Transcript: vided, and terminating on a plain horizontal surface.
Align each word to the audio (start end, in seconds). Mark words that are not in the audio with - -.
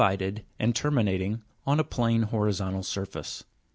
vided, 0.01 0.41
and 0.57 0.75
terminating 0.75 1.43
on 1.67 1.79
a 1.79 1.83
plain 1.83 2.23
horizontal 2.23 2.81
surface. 2.81 3.43